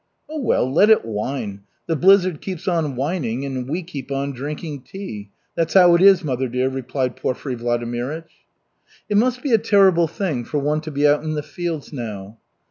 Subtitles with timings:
[0.27, 1.61] "Oh, well, let it whine.
[1.85, 5.29] The blizzard keeps on whining and we keep on drinking tea.
[5.55, 8.25] That's how it is, mother dear," replied Porfiry Vladimirych.
[9.09, 12.39] "It must be a terrible thing for one to be out in the fields now."